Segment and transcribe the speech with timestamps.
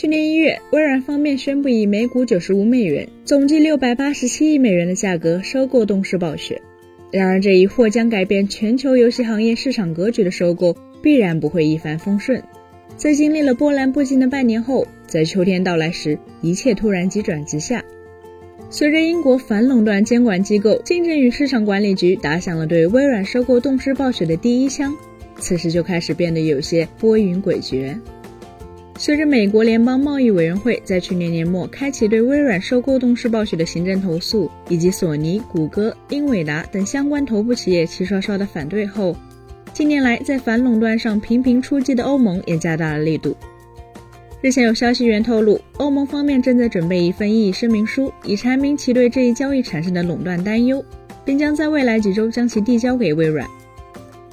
[0.00, 6.62] 去年一月，微软方面宣布以每股九十五美元，总计六百八十七亿美元的价格收购动视暴雪。
[7.10, 12.40] 然而，这一或将改变全球游戏行业市场格局的收购，必然不会一帆风顺。
[12.96, 17.84] 在经历了波澜不惊的半年后，在秋天到来时，一切突然急转直下。
[18.70, 24.94] 随着英国反垄断监管机构竞争与市场管理局打响了对微软收购动视暴雪的第一枪，
[25.40, 27.98] 此时就开始变得有些波云诡谲。
[29.00, 39.16] 随着美国联邦贸易委员会在去年年末开启对微软收购动视暴雪的行政投诉，以及索尼、谷歌、英伟达等相关头部企业齐刷刷的反对后，
[39.72, 43.36] 近年来在反垄断上频频出击的欧盟也加大了力度。
[44.40, 50.84] 日前有消息源透露，欧盟方面正在准备一份异议声明书，以阐明其对这一交易产生的垄断担忧，
[51.24, 53.48] 并将在未来几周将其递交给微软。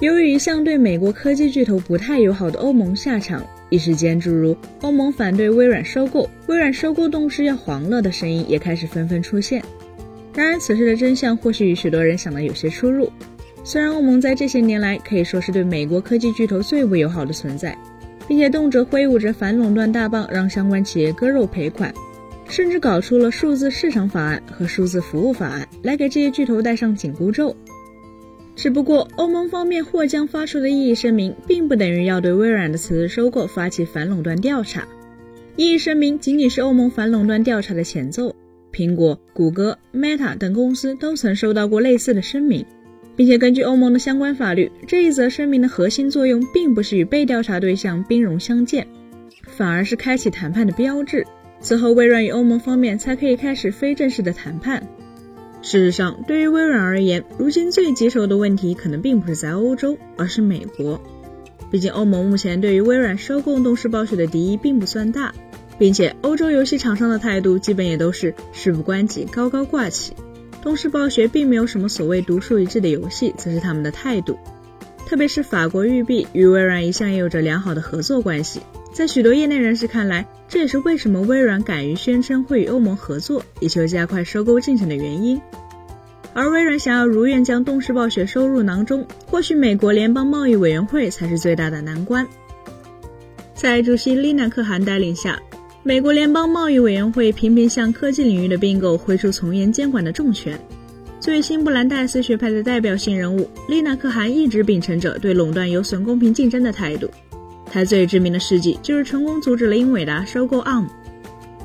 [0.00, 3.46] 由于一向对美国科技巨头不太友好的欧盟下场。
[3.68, 9.62] 一时间，诸如欧盟反对微软收购、微软收购动视要黄了的声音也开始纷纷出现。
[10.34, 13.10] 然而，此事的真相或许与许多人想的有些出入。
[13.64, 17.76] 虽然欧盟在这些年来可以说是对美国科技巨头最不友好的存在，
[18.28, 21.92] 并且动辄挥舞着反垄断大棒，让相关企业割肉赔款，
[22.48, 27.56] 甚至搞出了数字市场法案和数字服务法案来给这些巨头戴上紧箍咒。
[28.56, 34.88] 只不过，欧盟方面或将发出的异议声明，并不等于要对微软的此次收购发起反垄断调查。
[35.56, 38.34] 异议声明仅仅是欧盟反垄断调查的前奏。
[38.72, 42.64] 苹果、谷歌、Meta 等公司都曾收到过类似的声明，
[43.14, 48.86] 并且根据欧盟的相关法律，这一则声明的核心作用并不是与被调查对象兵戎相见，
[49.46, 51.26] 反而是开启谈判的标志。
[51.60, 54.82] 此后，微软与欧盟方面才可以开始非正式的谈判。
[55.62, 61.00] 事实上，对于微软而言，如今最棘手的问题可能并不是在欧洲，而是美国。
[61.70, 65.34] 毕竟，欧盟目前对于微软收购动视暴雪的敌意并不算大，
[65.78, 70.14] 并且欧洲游戏厂商的态度基本也都是事不关己，高高挂起。
[70.62, 74.38] 动视暴雪并没有什么所谓独树一帜的游戏，则是他们的态度。
[75.06, 78.60] 特别是法国育碧与微软一向也有着良好的合作关系，
[78.96, 85.38] 在许多业内人士看来，这也是为什么微软敢于宣称会与欧盟合作，以求加快收购进程的原因。
[86.32, 92.26] 而微软想要如愿将动视暴雪收入囊中，或许美国联邦贸易委员会才是最大的难关。
[93.54, 95.38] 在主席丽娜可汗带领下，
[95.82, 100.58] 美国联邦贸易委员会频频向科技领域的并购挥出从严监管的重拳。
[101.20, 107.10] 作为新布兰戴斯学派的代表性人物，丽娜可汗一直秉承着对垄断有损公平竞争的态度。
[107.70, 110.86] 他最知名的事迹就是成功阻止了英伟达收购 ARM。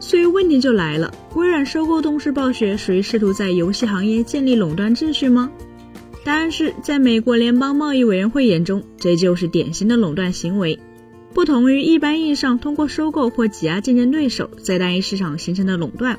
[0.00, 5.50] 所以问题就来了：微软收购动视暴雪属于试图在游戏行业建立垄断秩序吗？
[6.24, 10.78] 答案是在美国联邦贸易委员会眼中，这就是典型的垄断行为。
[11.32, 16.18] 不同于一般意义上通过收购或挤压竞争对手在单一市场形成的垄断，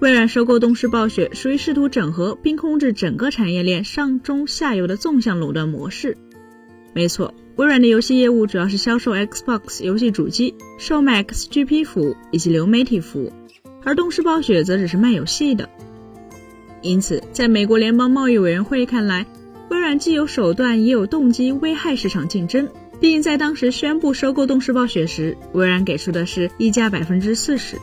[0.00, 6.16] 微软收购动视暴雪属于试图整合并控制整个产业链上中下游的纵向垄断模式。
[6.92, 7.32] 没错。
[7.56, 13.32] 微软的游戏业务主要是销售 Xbox 游戏主机、售卖 XGP 服务以及流媒体服务，
[13.84, 15.68] 而动视暴雪则只是卖游戏的。
[16.82, 19.24] 因此，在美国联邦贸易委员会看来，
[19.70, 22.68] 微软既有手段也有动机危害市场竞争。
[22.98, 27.78] 毕竟，在当时宣布收购动视暴雪时，微软给出的是溢价百分之四十，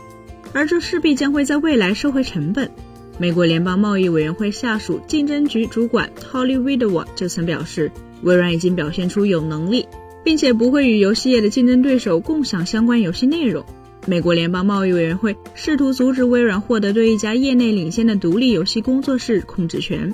[0.52, 2.70] 而这势必将会在未来收回成本。
[3.16, 7.90] 美国联邦贸易委员会下属竞争局主管 Holly Widowar 就曾表示。
[8.22, 9.86] 微软已经表现出有能力，
[10.24, 13.64] 并且不会与游戏业的竞争对手共享相关游戏内容。
[14.06, 20.12] 美国联邦贸易委员会试图阻止微软获得对一家业内领先的独立游戏工作室控制权，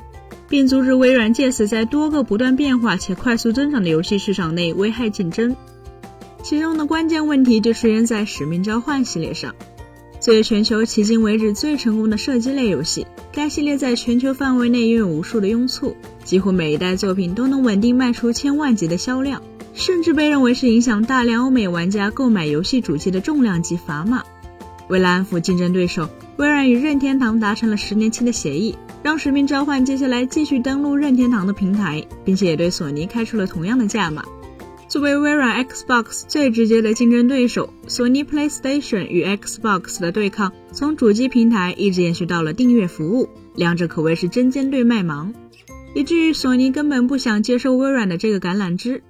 [0.48, 5.56] 并阻止微软借此在多个不断变化且快速增长的游戏市场内危害竞争。
[6.42, 9.54] 其中的关键问题就出现在《使命召唤》系列上。
[10.20, 19.40] 作为全球迄今为止最成功的射击类游戏，该系列在全球范围内拥有无数的拥簇，几乎每一代作品都能稳定卖出千万级的销量，
[19.74, 24.24] 甚至被认为是影响大量欧美玩家购买游戏主机的重量级砝码。
[24.88, 34.24] 为了安抚竞争对手，微软与任天堂达成了十年期的协议，让《使命召唤》接下来继续登陆任天堂的平台，并且也对索尼开出了同样的价码。
[34.88, 45.34] 作为微软 Xbox 最直接的竞争对手，索尼 PlayStation 与 Xbox 的对抗从主机平台一直延续到了订阅服务，两者可谓是针尖对麦芒，
[45.94, 49.02] 以至于索尼根本不想接受微软的这个橄榄枝。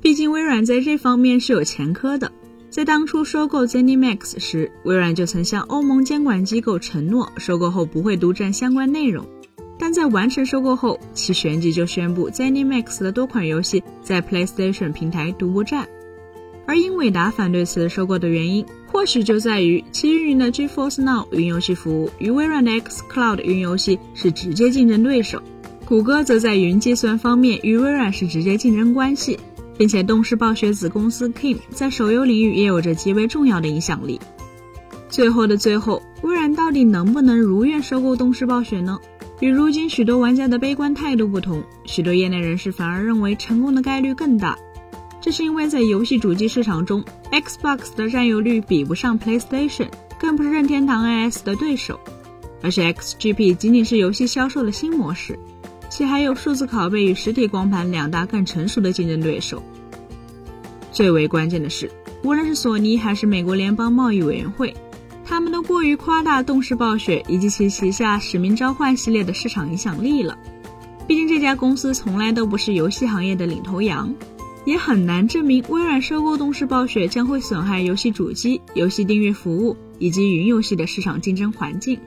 [0.00, 2.30] 毕竟微软在这方面是有前科的，
[2.70, 9.26] 在当初收购 ZeniMax 时，微软就曾向欧盟监管机构承诺，收购后不会独占相关内容。
[9.78, 15.86] 但在完成收购后，其旋即就宣布 ZeniMax 的多款游戏在 PlayStation 平台独播战。
[16.66, 25.40] 而英伟达反对此收购的原因，或许就在于其运营的 GeForce Now 云游戏服务与微软的 X Cloud 云游戏是直接竞争对手。
[25.84, 29.38] 谷歌则在云计算方面与微软是直接竞争关系，
[29.78, 34.18] 并且动视暴雪子公司 Kim 在手游领域也有着极为重要的影响力。
[35.08, 38.98] 最后的最后，微软到底能不能如愿收购动视暴雪呢？
[39.40, 44.56] 与如今许多玩家的悲观态度不同，许多业内人士反而认为成功的概率更大。
[45.20, 49.88] 这是因为在游戏主机市场中，Xbox 的占有率比不上 PlayStation，
[50.18, 52.00] 更不是任天堂 IS 的对手，
[52.62, 55.38] 而且 XGP 仅仅是游戏销售的新模式。
[55.88, 59.62] 且还有数字拷贝与实体光盘两大更成熟的竞争对手。
[60.92, 61.90] 最为关键的是，
[62.22, 64.74] 无论是索尼还是美国联邦贸易委员会，
[65.28, 70.38] 他们都过于夸大动视暴雪以及其旗下《使命召唤》系列的市场影响力了。
[71.06, 74.14] 毕竟这家公司从来都不是游戏行业的领头羊，
[74.64, 81.98] 也很难证明微软收购动视暴雪将会损害游戏主机、游戏订阅服务以及云游戏的市场竞争环境。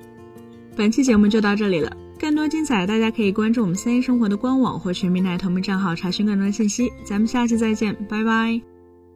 [0.76, 1.96] 本期节目就到这里了。
[2.20, 6.92] 更多精彩，大家可以关注我们三一生活的官网或全平台同名账号查询更多信息。
[7.06, 8.79] 咱们下期再见，拜拜。